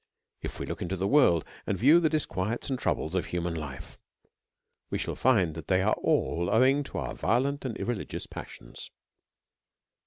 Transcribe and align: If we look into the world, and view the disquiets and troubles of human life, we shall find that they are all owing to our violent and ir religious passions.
If 0.41 0.59
we 0.59 0.65
look 0.65 0.81
into 0.81 0.95
the 0.97 1.05
world, 1.07 1.45
and 1.67 1.77
view 1.77 1.99
the 1.99 2.09
disquiets 2.09 2.71
and 2.71 2.79
troubles 2.79 3.13
of 3.13 3.27
human 3.27 3.53
life, 3.53 3.99
we 4.89 4.97
shall 4.97 5.13
find 5.15 5.53
that 5.53 5.67
they 5.67 5.83
are 5.83 5.93
all 5.93 6.49
owing 6.51 6.81
to 6.85 6.97
our 6.97 7.13
violent 7.13 7.65
and 7.65 7.77
ir 7.77 7.85
religious 7.85 8.25
passions. 8.25 8.89